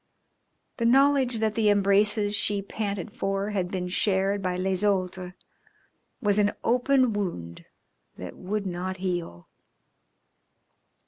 The 0.77 0.85
knowledge 0.87 1.37
that 1.41 1.53
the 1.53 1.69
embraces 1.69 2.33
she 2.33 2.63
panted 2.63 3.13
for 3.13 3.51
had 3.51 3.69
been 3.69 3.87
shared 3.87 4.41
by 4.41 4.55
les 4.55 4.83
autres 4.83 5.33
was 6.23 6.39
an 6.39 6.53
open 6.63 7.13
wound 7.13 7.65
that 8.17 8.35
would 8.35 8.65
not 8.65 8.97
heal. 8.97 9.47